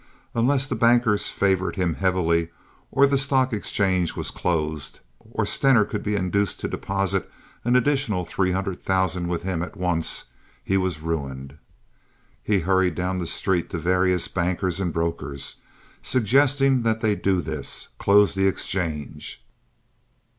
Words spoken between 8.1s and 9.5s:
three hundred thousand with